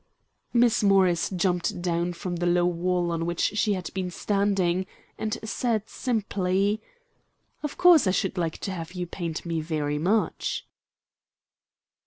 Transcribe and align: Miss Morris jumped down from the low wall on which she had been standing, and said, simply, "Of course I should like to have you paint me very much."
Miss 0.51 0.81
Morris 0.81 1.29
jumped 1.29 1.79
down 1.79 2.13
from 2.13 2.37
the 2.37 2.47
low 2.47 2.65
wall 2.65 3.11
on 3.11 3.27
which 3.27 3.39
she 3.55 3.73
had 3.73 3.93
been 3.93 4.09
standing, 4.09 4.87
and 5.15 5.37
said, 5.47 5.87
simply, 5.87 6.81
"Of 7.61 7.77
course 7.77 8.07
I 8.07 8.11
should 8.17 8.35
like 8.35 8.57
to 8.61 8.71
have 8.71 8.93
you 8.93 9.05
paint 9.05 9.45
me 9.45 9.61
very 9.61 9.99
much." 9.99 10.65